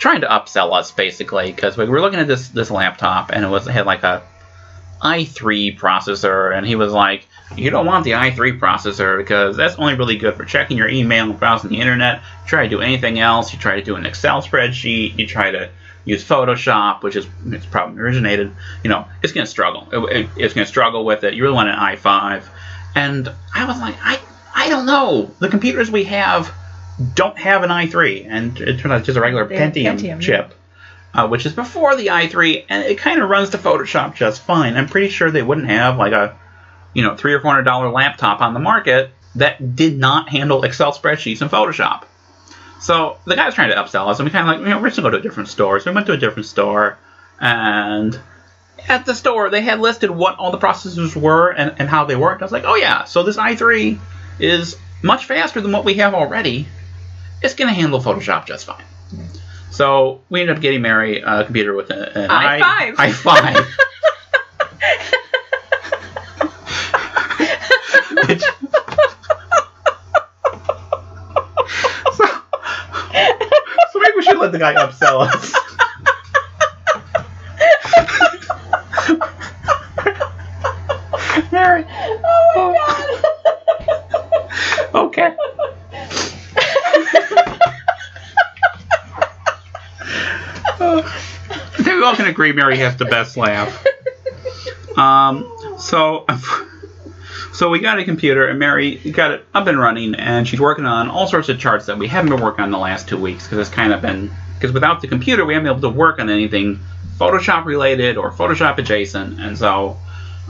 trying 0.00 0.20
to 0.20 0.28
upsell 0.28 0.72
us 0.72 0.92
basically 0.92 1.52
because 1.52 1.76
we 1.76 1.84
were 1.86 2.00
looking 2.00 2.20
at 2.20 2.26
this 2.28 2.48
this 2.48 2.70
laptop, 2.70 3.30
and 3.30 3.44
it 3.44 3.48
was 3.48 3.66
it 3.66 3.72
had 3.72 3.86
like 3.86 4.02
a 4.02 4.22
i3 5.02 5.78
processor, 5.78 6.56
and 6.56 6.66
he 6.66 6.74
was 6.74 6.92
like, 6.92 7.26
"You 7.56 7.70
don't 7.70 7.86
want 7.86 8.04
the 8.04 8.12
i3 8.12 8.58
processor 8.58 9.18
because 9.18 9.56
that's 9.56 9.76
only 9.76 9.94
really 9.94 10.16
good 10.16 10.34
for 10.34 10.44
checking 10.44 10.76
your 10.76 10.88
email 10.88 11.24
and 11.24 11.38
browsing 11.38 11.70
the 11.70 11.80
internet. 11.80 12.16
You 12.16 12.48
try 12.48 12.64
to 12.64 12.68
do 12.68 12.80
anything 12.80 13.18
else, 13.20 13.52
you 13.52 13.58
try 13.58 13.76
to 13.76 13.82
do 13.82 13.94
an 13.96 14.06
Excel 14.06 14.42
spreadsheet, 14.42 15.18
you 15.18 15.26
try 15.26 15.50
to 15.52 15.70
use 16.04 16.24
Photoshop, 16.24 17.02
which 17.02 17.16
is 17.16 17.26
its 17.46 17.66
problem 17.66 17.98
originated. 17.98 18.50
You 18.82 18.90
know, 18.90 19.06
it's 19.22 19.32
gonna 19.32 19.46
struggle. 19.46 19.86
It- 19.92 20.16
it- 20.16 20.30
it's 20.36 20.54
gonna 20.54 20.66
struggle 20.66 21.04
with 21.04 21.22
it. 21.22 21.34
You 21.34 21.42
really 21.42 21.54
want 21.54 21.68
an 21.68 21.76
i5." 21.76 22.42
And 22.98 23.32
I 23.54 23.64
was 23.64 23.78
like, 23.78 23.94
I 24.02 24.18
I 24.54 24.68
don't 24.68 24.84
know. 24.84 25.30
The 25.38 25.48
computers 25.48 25.88
we 25.88 26.04
have 26.04 26.52
don't 27.14 27.38
have 27.38 27.62
an 27.62 27.70
i3, 27.70 28.26
and 28.28 28.60
it 28.60 28.80
turns 28.80 28.86
out 28.86 28.98
it's 28.98 29.06
just 29.06 29.16
a 29.16 29.20
regular 29.20 29.46
Pentium, 29.46 29.96
Pentium, 29.96 30.20
chip, 30.20 30.52
uh, 31.14 31.28
which 31.28 31.46
is 31.46 31.52
before 31.52 31.94
the 31.94 32.08
i3, 32.08 32.64
and 32.68 32.82
it 32.82 32.98
kind 32.98 33.22
of 33.22 33.30
runs 33.30 33.50
to 33.50 33.58
Photoshop 33.58 34.16
just 34.16 34.42
fine. 34.42 34.76
I'm 34.76 34.88
pretty 34.88 35.10
sure 35.10 35.30
they 35.30 35.44
wouldn't 35.44 35.68
have 35.68 35.96
like 35.96 36.12
a, 36.12 36.36
you 36.92 37.02
know, 37.04 37.14
three 37.16 37.34
or 37.34 37.40
four 37.40 37.52
hundred 37.52 37.64
dollar 37.64 37.88
laptop 37.88 38.40
on 38.40 38.52
the 38.52 38.60
market 38.60 39.12
that 39.36 39.76
did 39.76 39.96
not 39.96 40.28
handle 40.28 40.64
Excel 40.64 40.92
spreadsheets 40.92 41.40
and 41.40 41.48
Photoshop. 41.48 42.04
So 42.80 43.18
the 43.26 43.36
guy 43.36 43.46
was 43.46 43.54
trying 43.54 43.70
to 43.70 43.76
upsell 43.76 44.08
us, 44.08 44.18
and 44.18 44.26
we 44.26 44.32
kind 44.32 44.48
of 44.48 44.56
like, 44.56 44.66
you 44.66 44.74
know, 44.74 44.80
we're 44.80 44.88
just 44.88 44.96
gonna 44.96 45.08
go 45.08 45.12
to 45.12 45.20
a 45.20 45.22
different 45.22 45.48
store. 45.50 45.78
So 45.78 45.92
we 45.92 45.94
went 45.94 46.08
to 46.08 46.14
a 46.14 46.16
different 46.16 46.46
store, 46.46 46.98
and 47.38 48.18
at 48.88 49.04
the 49.06 49.14
store 49.14 49.50
they 49.50 49.60
had 49.60 49.80
listed 49.80 50.10
what 50.10 50.36
all 50.38 50.50
the 50.50 50.58
processors 50.58 51.14
were 51.14 51.50
and, 51.50 51.74
and 51.78 51.88
how 51.88 52.04
they 52.04 52.16
worked. 52.16 52.42
I 52.42 52.44
was 52.44 52.52
like, 52.52 52.64
oh 52.66 52.74
yeah, 52.74 53.04
so 53.04 53.22
this 53.22 53.36
i3 53.36 53.98
is 54.38 54.76
much 55.02 55.26
faster 55.26 55.60
than 55.60 55.72
what 55.72 55.84
we 55.84 55.94
have 55.94 56.14
already. 56.14 56.66
It's 57.42 57.54
gonna 57.54 57.72
handle 57.72 58.00
Photoshop 58.00 58.46
just 58.46 58.66
fine. 58.66 58.84
So 59.70 60.22
we 60.28 60.40
ended 60.40 60.56
up 60.56 60.62
getting 60.62 60.82
Mary 60.82 61.20
a 61.20 61.44
computer 61.44 61.74
with 61.74 61.90
an, 61.90 62.02
an 62.02 62.30
i5. 62.30 62.60
i 62.98 63.10
i5. 63.10 63.64
Which- 68.28 68.42
so, 72.14 72.24
so 73.92 73.98
maybe 74.00 74.16
we 74.16 74.22
should 74.22 74.38
let 74.38 74.52
the 74.52 74.58
guy 74.58 74.74
upsell 74.74 75.20
us. 75.28 75.54
Mary. 81.52 81.84
Oh 81.88 82.52
my 82.56 82.74
god. 82.74 83.24
Okay. 84.94 85.36
I 90.80 91.02
think 91.76 91.86
we 91.86 92.02
all 92.02 92.14
can 92.16 92.26
agree 92.26 92.52
Mary 92.52 92.78
has 92.78 92.96
the 92.96 93.04
best 93.04 93.36
laugh. 93.36 93.84
Um, 94.96 95.50
so, 95.78 96.26
so 97.52 97.68
we 97.70 97.78
got 97.80 97.98
a 97.98 98.04
computer, 98.04 98.46
and 98.46 98.58
Mary 98.58 98.96
got 98.96 99.32
it 99.32 99.44
up 99.54 99.66
and 99.66 99.78
running, 99.78 100.14
and 100.14 100.46
she's 100.48 100.60
working 100.60 100.86
on 100.86 101.08
all 101.08 101.26
sorts 101.26 101.48
of 101.48 101.58
charts 101.58 101.86
that 101.86 101.98
we 101.98 102.08
haven't 102.08 102.30
been 102.30 102.40
working 102.40 102.64
on 102.64 102.70
the 102.70 102.78
last 102.78 103.08
two 103.08 103.18
weeks 103.18 103.44
because 103.44 103.58
it's 103.58 103.74
kind 103.74 103.92
of 103.92 104.02
been 104.02 104.30
because 104.54 104.72
without 104.72 105.00
the 105.00 105.06
computer 105.08 105.44
we 105.44 105.54
haven't 105.54 105.66
been 105.68 105.78
able 105.78 105.92
to 105.92 105.96
work 105.96 106.18
on 106.18 106.28
anything 106.28 106.80
Photoshop 107.16 107.64
related 107.64 108.16
or 108.16 108.32
Photoshop 108.32 108.78
adjacent, 108.78 109.40
and 109.40 109.56
so 109.56 109.96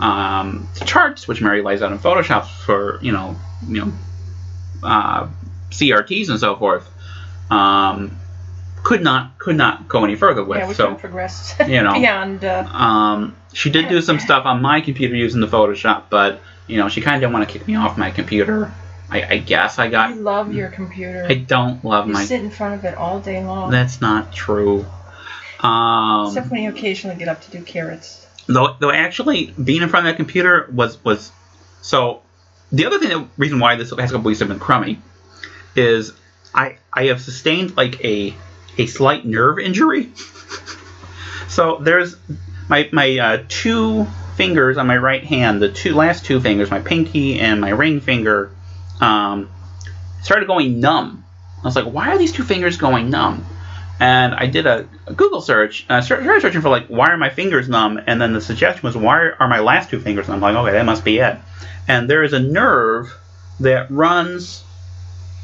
um, 0.00 0.68
charts, 0.84 1.26
which 1.26 1.40
Mary 1.40 1.62
lays 1.62 1.82
out 1.82 1.92
in 1.92 1.98
Photoshop 1.98 2.46
for 2.46 2.98
you 3.02 3.12
know 3.12 3.36
you 3.66 3.84
know 3.84 3.92
uh, 4.82 5.28
CRTs 5.70 6.28
and 6.28 6.38
so 6.38 6.56
forth, 6.56 6.88
um, 7.50 8.16
could 8.82 9.02
not 9.02 9.38
could 9.38 9.56
not 9.56 9.88
go 9.88 10.04
any 10.04 10.16
further 10.16 10.44
with. 10.44 10.58
Yeah, 10.58 10.68
we 10.68 10.74
so 10.74 10.84
couldn't 10.84 11.00
progress 11.00 11.54
you 11.66 11.82
know. 11.82 11.94
beyond. 11.94 12.44
Uh, 12.44 12.66
um, 12.70 13.36
she 13.52 13.70
did 13.70 13.88
do 13.88 14.00
some 14.08 14.18
stuff 14.20 14.46
on 14.46 14.62
my 14.62 14.80
computer 14.80 15.14
using 15.14 15.40
the 15.40 15.46
Photoshop, 15.46 16.04
but 16.10 16.40
you 16.66 16.76
know 16.76 16.88
she 16.88 17.00
kind 17.00 17.16
of 17.16 17.20
didn't 17.20 17.32
want 17.32 17.48
to 17.48 17.58
kick 17.58 17.66
me 17.66 17.76
off 17.76 17.98
my 17.98 18.10
computer. 18.10 18.72
I, 19.10 19.22
I 19.22 19.38
guess 19.38 19.78
I 19.78 19.88
got. 19.88 20.10
I 20.10 20.14
love 20.14 20.52
your 20.52 20.68
computer. 20.68 21.26
I 21.28 21.34
don't 21.34 21.82
love 21.84 22.06
you 22.06 22.12
my. 22.12 22.24
sit 22.24 22.42
in 22.42 22.50
front 22.50 22.74
of 22.74 22.84
it 22.84 22.94
all 22.94 23.20
day 23.20 23.42
long. 23.42 23.70
That's 23.70 24.00
not 24.00 24.32
true. 24.34 24.84
Um, 25.60 26.28
Except 26.28 26.50
when 26.50 26.62
you 26.62 26.70
occasionally 26.70 27.16
get 27.16 27.28
up 27.28 27.40
to 27.42 27.50
do 27.50 27.62
carrots. 27.62 28.27
Though, 28.48 28.76
though 28.80 28.90
actually 28.90 29.46
being 29.62 29.82
in 29.82 29.88
front 29.88 30.06
of 30.06 30.12
that 30.12 30.16
computer 30.16 30.68
was 30.72 31.02
was 31.04 31.30
so. 31.82 32.22
The 32.70 32.84
other 32.84 32.98
thing, 32.98 33.08
the 33.08 33.28
reason 33.38 33.60
why 33.60 33.76
this 33.76 33.92
last 33.92 34.10
couple 34.10 34.26
weeks 34.26 34.40
have 34.40 34.48
been 34.48 34.58
crummy, 34.58 34.98
is 35.74 36.12
I 36.54 36.78
I 36.92 37.04
have 37.04 37.20
sustained 37.20 37.76
like 37.76 38.04
a 38.04 38.34
a 38.76 38.86
slight 38.86 39.24
nerve 39.24 39.58
injury. 39.58 40.10
so 41.48 41.78
there's 41.78 42.16
my 42.68 42.88
my 42.92 43.18
uh, 43.18 43.44
two 43.48 44.06
fingers 44.36 44.78
on 44.78 44.86
my 44.86 44.96
right 44.96 45.24
hand, 45.24 45.60
the 45.60 45.70
two 45.70 45.94
last 45.94 46.24
two 46.24 46.40
fingers, 46.40 46.70
my 46.70 46.80
pinky 46.80 47.40
and 47.40 47.60
my 47.60 47.70
ring 47.70 48.00
finger, 48.00 48.50
um, 49.00 49.50
started 50.22 50.46
going 50.46 50.80
numb. 50.80 51.24
I 51.60 51.66
was 51.66 51.74
like, 51.74 51.86
why 51.86 52.10
are 52.10 52.18
these 52.18 52.32
two 52.32 52.44
fingers 52.44 52.76
going 52.76 53.10
numb? 53.10 53.44
And 54.00 54.34
I 54.34 54.46
did 54.46 54.66
a, 54.66 54.88
a 55.06 55.14
Google 55.14 55.40
search, 55.40 55.84
uh, 55.88 56.00
started 56.00 56.40
searching 56.40 56.60
for 56.60 56.68
like, 56.68 56.86
why 56.86 57.08
are 57.10 57.16
my 57.16 57.30
fingers 57.30 57.68
numb? 57.68 58.00
And 58.06 58.20
then 58.20 58.32
the 58.32 58.40
suggestion 58.40 58.86
was, 58.86 58.96
why 58.96 59.30
are 59.30 59.48
my 59.48 59.58
last 59.58 59.90
two 59.90 59.98
fingers 59.98 60.28
numb? 60.28 60.36
I'm 60.44 60.54
like, 60.54 60.64
okay, 60.64 60.72
that 60.72 60.86
must 60.86 61.04
be 61.04 61.18
it. 61.18 61.36
And 61.88 62.08
there 62.08 62.22
is 62.22 62.32
a 62.32 62.38
nerve 62.38 63.12
that 63.60 63.90
runs, 63.90 64.62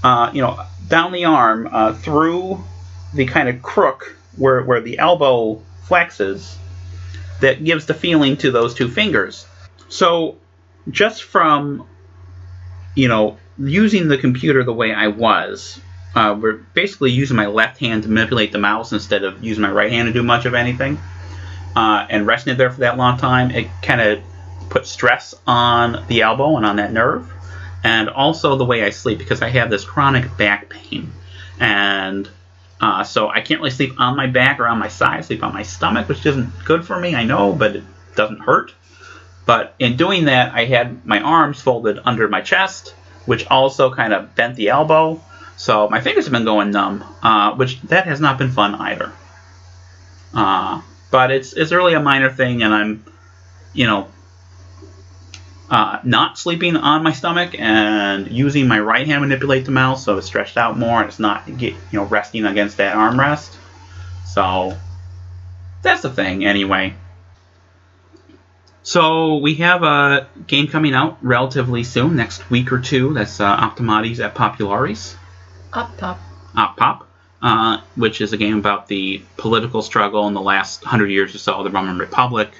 uh, 0.04 0.30
you 0.32 0.40
know, 0.40 0.60
down 0.86 1.12
the 1.12 1.24
arm 1.24 1.68
uh, 1.70 1.94
through 1.94 2.62
the 3.12 3.26
kind 3.26 3.48
of 3.48 3.62
crook 3.62 4.16
where 4.36 4.62
where 4.62 4.80
the 4.80 4.98
elbow 4.98 5.62
flexes, 5.86 6.56
that 7.40 7.64
gives 7.64 7.86
the 7.86 7.94
feeling 7.94 8.36
to 8.38 8.50
those 8.50 8.74
two 8.74 8.88
fingers. 8.88 9.46
So, 9.88 10.36
just 10.90 11.24
from, 11.24 11.86
you 12.94 13.08
know, 13.08 13.36
using 13.58 14.08
the 14.08 14.18
computer 14.18 14.64
the 14.64 14.72
way 14.72 14.92
I 14.92 15.08
was, 15.08 15.80
uh, 16.14 16.36
we're 16.40 16.54
basically 16.74 17.10
using 17.10 17.36
my 17.36 17.46
left 17.46 17.78
hand 17.78 18.04
to 18.04 18.08
manipulate 18.08 18.52
the 18.52 18.58
mouse 18.58 18.92
instead 18.92 19.24
of 19.24 19.42
using 19.42 19.62
my 19.62 19.70
right 19.70 19.90
hand 19.90 20.06
to 20.06 20.12
do 20.12 20.22
much 20.22 20.46
of 20.46 20.54
anything. 20.54 20.98
Uh, 21.74 22.06
and 22.08 22.26
resting 22.26 22.52
it 22.52 22.56
there 22.56 22.70
for 22.70 22.80
that 22.80 22.96
long 22.96 23.18
time, 23.18 23.50
it 23.50 23.68
kind 23.82 24.00
of 24.00 24.22
put 24.70 24.86
stress 24.86 25.34
on 25.46 26.04
the 26.06 26.22
elbow 26.22 26.56
and 26.56 26.64
on 26.64 26.76
that 26.76 26.92
nerve. 26.92 27.30
And 27.82 28.08
also 28.08 28.56
the 28.56 28.64
way 28.64 28.84
I 28.84 28.90
sleep, 28.90 29.18
because 29.18 29.42
I 29.42 29.48
have 29.50 29.70
this 29.70 29.84
chronic 29.84 30.36
back 30.38 30.70
pain. 30.70 31.12
And 31.58 32.28
uh, 32.80 33.04
so 33.04 33.28
I 33.28 33.40
can't 33.40 33.60
really 33.60 33.70
sleep 33.70 34.00
on 34.00 34.16
my 34.16 34.26
back 34.26 34.60
or 34.60 34.66
on 34.66 34.78
my 34.78 34.88
side. 34.88 35.18
I 35.18 35.20
sleep 35.22 35.42
on 35.42 35.52
my 35.52 35.62
stomach, 35.62 36.08
which 36.08 36.24
isn't 36.24 36.50
good 36.64 36.86
for 36.86 36.98
me, 36.98 37.14
I 37.14 37.24
know, 37.24 37.52
but 37.52 37.76
it 37.76 37.84
doesn't 38.14 38.40
hurt. 38.40 38.72
But 39.46 39.74
in 39.78 39.96
doing 39.96 40.26
that, 40.26 40.54
I 40.54 40.64
had 40.64 41.04
my 41.04 41.20
arms 41.20 41.60
folded 41.60 41.98
under 42.04 42.28
my 42.28 42.40
chest, 42.40 42.94
which 43.26 43.46
also 43.48 43.92
kind 43.92 44.12
of 44.12 44.34
bent 44.34 44.56
the 44.56 44.68
elbow. 44.68 45.20
So 45.56 45.88
my 45.88 46.00
fingers 46.00 46.24
have 46.24 46.32
been 46.32 46.44
going 46.44 46.70
numb, 46.70 47.04
uh, 47.22 47.54
which 47.54 47.80
that 47.82 48.06
has 48.06 48.20
not 48.20 48.38
been 48.38 48.50
fun 48.50 48.74
either. 48.74 49.12
Uh, 50.34 50.82
but 51.10 51.30
it's 51.30 51.52
it's 51.52 51.72
really 51.72 51.94
a 51.94 52.00
minor 52.00 52.30
thing, 52.30 52.62
and 52.62 52.74
I'm, 52.74 53.04
you 53.72 53.86
know, 53.86 54.08
uh, 55.70 56.00
not 56.04 56.38
sleeping 56.38 56.76
on 56.76 57.02
my 57.02 57.12
stomach 57.12 57.54
and 57.58 58.30
using 58.30 58.66
my 58.66 58.80
right 58.80 59.06
hand 59.06 59.22
to 59.22 59.28
manipulate 59.28 59.64
the 59.64 59.70
mouse, 59.70 60.04
so 60.04 60.18
it's 60.18 60.26
stretched 60.26 60.56
out 60.56 60.76
more 60.76 61.00
and 61.00 61.08
it's 61.08 61.18
not 61.18 61.46
get, 61.56 61.74
you 61.90 62.00
know 62.00 62.04
resting 62.04 62.44
against 62.44 62.78
that 62.78 62.96
armrest. 62.96 63.56
So 64.26 64.76
that's 65.82 66.02
the 66.02 66.10
thing, 66.10 66.44
anyway. 66.44 66.94
So 68.82 69.36
we 69.36 69.54
have 69.56 69.82
a 69.82 70.28
game 70.46 70.66
coming 70.66 70.94
out 70.94 71.18
relatively 71.22 71.84
soon, 71.84 72.16
next 72.16 72.50
week 72.50 72.70
or 72.72 72.80
two. 72.80 73.14
That's 73.14 73.40
uh, 73.40 73.44
Optimates 73.44 74.20
et 74.20 74.34
Populares. 74.34 75.16
Up 75.74 75.96
top. 75.96 76.20
Op 76.56 76.76
Pop, 76.76 77.08
uh, 77.42 77.80
which 77.96 78.20
is 78.20 78.32
a 78.32 78.36
game 78.36 78.58
about 78.58 78.86
the 78.86 79.22
political 79.36 79.82
struggle 79.82 80.28
in 80.28 80.34
the 80.34 80.40
last 80.40 80.84
hundred 80.84 81.10
years 81.10 81.34
or 81.34 81.38
so 81.38 81.54
of 81.54 81.64
the 81.64 81.70
Roman 81.70 81.98
Republic. 81.98 82.52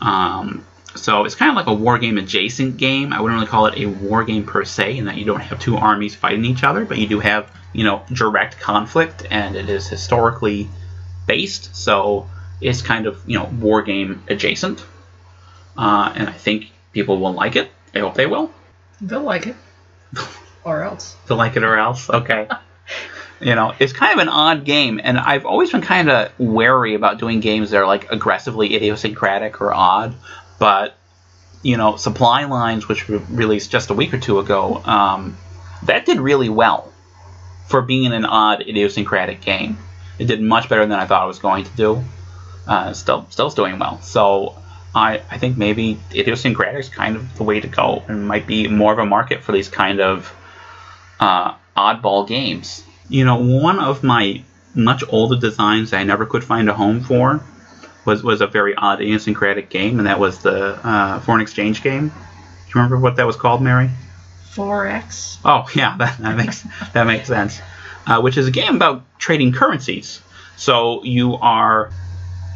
Um, 0.00 0.64
so 0.94 1.24
it's 1.24 1.34
kind 1.34 1.50
of 1.50 1.56
like 1.56 1.66
a 1.66 1.74
war 1.74 1.98
game 1.98 2.16
adjacent 2.16 2.78
game. 2.78 3.12
I 3.12 3.20
wouldn't 3.20 3.38
really 3.38 3.50
call 3.50 3.66
it 3.66 3.78
a 3.78 3.86
war 3.86 4.24
game 4.24 4.44
per 4.44 4.64
se, 4.64 4.96
in 4.96 5.04
that 5.04 5.16
you 5.16 5.26
don't 5.26 5.40
have 5.40 5.60
two 5.60 5.76
armies 5.76 6.14
fighting 6.14 6.46
each 6.46 6.64
other, 6.64 6.84
but 6.86 6.96
you 6.98 7.06
do 7.06 7.20
have 7.20 7.50
you 7.74 7.84
know 7.84 8.02
direct 8.12 8.58
conflict, 8.58 9.26
and 9.30 9.54
it 9.54 9.68
is 9.68 9.86
historically 9.86 10.68
based. 11.26 11.76
So 11.76 12.28
it's 12.60 12.80
kind 12.80 13.06
of 13.06 13.22
you 13.26 13.38
know 13.38 13.44
war 13.60 13.82
game 13.82 14.22
adjacent, 14.28 14.84
uh, 15.76 16.12
and 16.14 16.28
I 16.28 16.32
think 16.32 16.72
people 16.92 17.18
will 17.18 17.34
like 17.34 17.56
it. 17.56 17.70
I 17.94 17.98
hope 17.98 18.14
they 18.14 18.26
will. 18.26 18.50
They'll 19.02 19.22
like 19.22 19.46
it. 19.46 19.56
or 20.68 20.82
else. 20.82 21.16
to 21.26 21.34
like 21.34 21.56
it 21.56 21.62
or 21.64 21.76
else. 21.76 22.08
Okay. 22.10 22.48
you 23.40 23.54
know, 23.54 23.72
it's 23.78 23.92
kind 23.92 24.12
of 24.14 24.18
an 24.20 24.28
odd 24.28 24.64
game, 24.64 25.00
and 25.02 25.18
I've 25.18 25.46
always 25.46 25.70
been 25.70 25.82
kind 25.82 26.10
of 26.10 26.32
wary 26.38 26.94
about 26.94 27.18
doing 27.18 27.40
games 27.40 27.70
that 27.70 27.78
are 27.78 27.86
like 27.86 28.10
aggressively 28.10 28.74
idiosyncratic 28.74 29.60
or 29.60 29.72
odd. 29.72 30.14
But 30.58 30.96
you 31.62 31.76
know, 31.76 31.96
Supply 31.96 32.44
Lines, 32.44 32.88
which 32.88 33.08
re- 33.08 33.20
released 33.30 33.70
just 33.70 33.90
a 33.90 33.94
week 33.94 34.12
or 34.12 34.18
two 34.18 34.38
ago, 34.38 34.82
um, 34.84 35.36
that 35.84 36.04
did 36.06 36.18
really 36.18 36.48
well 36.48 36.92
for 37.68 37.82
being 37.82 38.12
an 38.12 38.24
odd 38.24 38.62
idiosyncratic 38.62 39.40
game. 39.40 39.78
It 40.18 40.26
did 40.26 40.40
much 40.40 40.68
better 40.68 40.86
than 40.86 40.98
I 40.98 41.06
thought 41.06 41.24
it 41.24 41.28
was 41.28 41.38
going 41.38 41.64
to 41.64 41.76
do. 41.76 42.04
Uh, 42.66 42.92
still, 42.92 43.26
still's 43.30 43.54
doing 43.54 43.78
well. 43.78 44.00
So. 44.02 44.56
I, 44.94 45.20
I 45.30 45.36
think 45.36 45.58
maybe 45.58 46.00
idiosyncratic 46.12 46.80
is 46.80 46.88
kind 46.88 47.14
of 47.14 47.36
the 47.36 47.44
way 47.44 47.60
to 47.60 47.68
go, 47.68 48.02
and 48.08 48.26
might 48.26 48.46
be 48.46 48.68
more 48.68 48.90
of 48.90 48.98
a 48.98 49.04
market 49.04 49.44
for 49.44 49.52
these 49.52 49.68
kind 49.68 50.00
of 50.00 50.34
uh, 51.20 51.54
oddball 51.76 52.26
games. 52.26 52.84
You 53.08 53.24
know, 53.24 53.36
one 53.36 53.78
of 53.78 54.02
my 54.02 54.42
much 54.74 55.02
older 55.08 55.36
designs 55.36 55.90
that 55.90 56.00
I 56.00 56.04
never 56.04 56.26
could 56.26 56.44
find 56.44 56.68
a 56.68 56.74
home 56.74 57.00
for 57.00 57.42
was, 58.04 58.22
was 58.22 58.40
a 58.40 58.46
very 58.46 58.74
odd 58.74 59.00
idiosyncratic 59.00 59.70
game, 59.70 59.98
and 59.98 60.06
that 60.06 60.18
was 60.18 60.42
the 60.42 60.78
uh, 60.86 61.20
foreign 61.20 61.40
exchange 61.40 61.82
game. 61.82 62.08
Do 62.08 62.14
you 62.14 62.74
remember 62.74 62.98
what 62.98 63.16
that 63.16 63.26
was 63.26 63.36
called, 63.36 63.62
Mary? 63.62 63.90
Forex. 64.52 65.38
Oh 65.44 65.68
yeah, 65.74 65.96
that, 65.98 66.18
that 66.18 66.36
makes 66.36 66.64
that 66.92 67.04
makes 67.06 67.28
sense. 67.28 67.60
Uh, 68.06 68.20
which 68.20 68.38
is 68.38 68.46
a 68.46 68.50
game 68.50 68.76
about 68.76 69.04
trading 69.18 69.52
currencies. 69.52 70.22
So 70.56 71.04
you 71.04 71.34
are 71.34 71.92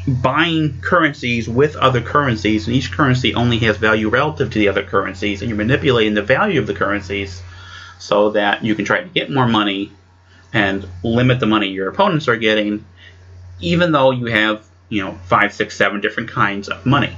buying 0.09 0.81
currencies 0.81 1.49
with 1.49 1.77
other 1.77 2.01
currencies, 2.01 2.67
and 2.67 2.75
each 2.75 2.91
currency 2.91 3.35
only 3.35 3.59
has 3.59 3.77
value 3.77 4.09
relative 4.09 4.51
to 4.51 4.59
the 4.59 4.69
other 4.69 4.83
currencies, 4.83 5.43
and 5.43 5.49
you're 5.49 5.59
manipulating 5.59 6.15
the 6.15 6.23
value 6.23 6.59
of 6.59 6.67
the 6.67 6.75
currencies 6.75 7.43
so 8.03 8.31
that 8.31 8.65
you 8.65 8.75
can 8.75 8.85
try 8.85 9.01
to 9.01 9.09
get 9.09 9.31
more 9.31 9.47
money 9.47 9.93
and 10.53 10.85
limit 11.05 11.39
the 11.39 11.47
money 11.47 11.69
your 11.69 11.89
opponents 11.89 12.27
are 12.27 12.37
getting, 12.37 12.85
even 13.61 13.93
though 13.93 14.11
you 14.11 14.27
have 14.27 14.67
you 14.89 15.05
know 15.05 15.13
five, 15.27 15.53
six, 15.53 15.77
seven 15.77 16.01
different 16.01 16.29
kinds 16.29 16.69
of 16.69 16.85
money. 16.85 17.17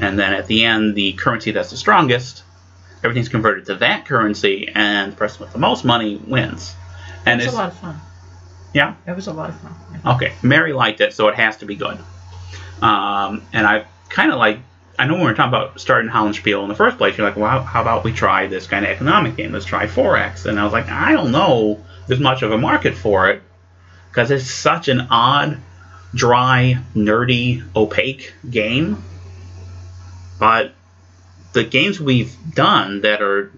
And 0.00 0.16
then 0.18 0.32
at 0.32 0.46
the 0.46 0.64
end, 0.64 0.94
the 0.94 1.12
currency 1.14 1.50
that's 1.50 1.70
the 1.70 1.76
strongest 1.76 2.42
everything's 3.02 3.28
converted 3.28 3.66
to 3.66 3.74
that 3.74 4.06
currency, 4.06 4.70
and 4.74 5.12
the 5.12 5.16
person 5.16 5.42
with 5.42 5.52
the 5.52 5.58
most 5.58 5.84
money 5.84 6.16
wins. 6.26 6.74
And 7.26 7.38
It 7.40 7.44
was 7.44 7.46
it's 7.46 7.54
a 7.54 7.58
lot 7.58 7.72
of 7.72 7.78
fun. 7.78 8.00
yeah, 8.72 8.94
It 9.06 9.14
was 9.14 9.26
a 9.26 9.32
lot 9.32 9.50
of 9.50 9.60
fun. 9.60 9.74
okay. 10.14 10.32
Mary 10.42 10.72
liked 10.72 11.00
it, 11.02 11.12
so 11.12 11.28
it 11.28 11.34
has 11.34 11.56
to 11.58 11.66
be 11.66 11.74
good. 11.74 11.98
Um, 12.80 13.42
and 13.52 13.66
I 13.66 13.84
kind 14.08 14.30
of 14.32 14.38
like. 14.38 14.60
I 14.98 15.06
know 15.06 15.14
when 15.14 15.22
we 15.22 15.28
were 15.28 15.34
talking 15.34 15.54
about 15.54 15.80
starting 15.80 16.10
Hollandspiele 16.10 16.62
in 16.62 16.68
the 16.68 16.74
first 16.74 16.98
place, 16.98 17.16
you're 17.18 17.26
like, 17.26 17.36
well, 17.36 17.62
how 17.62 17.82
about 17.82 18.04
we 18.04 18.12
try 18.12 18.46
this 18.46 18.66
kind 18.66 18.84
of 18.84 18.90
economic 18.90 19.36
game? 19.36 19.52
Let's 19.52 19.64
try 19.64 19.86
Forex. 19.86 20.46
And 20.46 20.58
I 20.58 20.64
was 20.64 20.72
like, 20.72 20.88
I 20.88 21.12
don't 21.12 21.32
know 21.32 21.84
there's 22.06 22.20
much 22.20 22.42
of 22.42 22.52
a 22.52 22.58
market 22.58 22.94
for 22.94 23.30
it 23.30 23.42
because 24.10 24.30
it's 24.30 24.50
such 24.50 24.88
an 24.88 25.08
odd, 25.10 25.58
dry, 26.14 26.78
nerdy, 26.94 27.64
opaque 27.74 28.34
game. 28.48 29.02
But 30.38 30.74
the 31.52 31.64
games 31.64 32.00
we've 32.00 32.34
done 32.54 33.02
that 33.02 33.22
are 33.22 33.50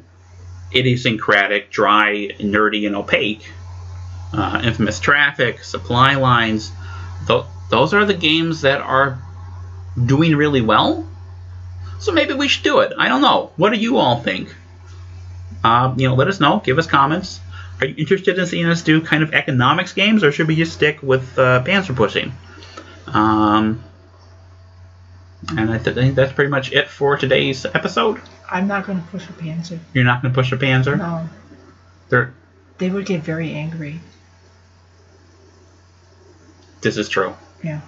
idiosyncratic, 0.74 1.70
dry, 1.70 2.28
nerdy, 2.38 2.86
and 2.86 2.96
opaque, 2.96 3.50
uh, 4.32 4.60
Infamous 4.64 5.00
Traffic, 5.00 5.62
Supply 5.62 6.14
Lines, 6.14 6.70
th- 7.26 7.44
those 7.70 7.94
are 7.94 8.04
the 8.04 8.14
games 8.14 8.62
that 8.62 8.80
are 8.80 9.18
doing 10.04 10.36
really 10.36 10.60
well. 10.60 11.06
So 11.98 12.12
maybe 12.12 12.34
we 12.34 12.48
should 12.48 12.62
do 12.64 12.80
it. 12.80 12.92
I 12.98 13.08
don't 13.08 13.20
know. 13.22 13.52
What 13.56 13.70
do 13.72 13.78
you 13.78 13.96
all 13.96 14.20
think? 14.20 14.54
Uh, 15.64 15.94
you 15.96 16.08
know, 16.08 16.14
let 16.14 16.28
us 16.28 16.38
know. 16.40 16.60
Give 16.64 16.78
us 16.78 16.86
comments. 16.86 17.40
Are 17.80 17.86
you 17.86 17.94
interested 17.98 18.38
in 18.38 18.46
seeing 18.46 18.66
us 18.66 18.82
do 18.82 19.00
kind 19.00 19.22
of 19.22 19.34
economics 19.34 19.92
games, 19.92 20.22
or 20.24 20.32
should 20.32 20.46
we 20.48 20.56
just 20.56 20.72
stick 20.72 21.02
with 21.02 21.38
uh, 21.38 21.62
panzer 21.64 21.94
pushing? 21.96 22.32
Um, 23.06 23.82
And 25.56 25.70
I 25.70 25.78
th- 25.78 25.94
think 25.94 26.14
that's 26.14 26.32
pretty 26.32 26.50
much 26.50 26.72
it 26.72 26.88
for 26.88 27.16
today's 27.16 27.64
episode. 27.66 28.20
I'm 28.50 28.66
not 28.66 28.86
going 28.86 29.00
to 29.02 29.08
push 29.08 29.28
a 29.28 29.32
Panzer. 29.32 29.78
You're 29.92 30.04
not 30.04 30.22
going 30.22 30.32
to 30.32 30.34
push 30.40 30.52
a 30.52 30.56
Panzer. 30.56 30.96
No, 30.98 31.28
They're, 32.08 32.32
they 32.78 32.90
would 32.90 33.06
get 33.06 33.22
very 33.22 33.52
angry. 33.52 34.00
this 36.80 36.96
is 36.96 37.08
true. 37.08 37.34
Yeah. 37.62 37.80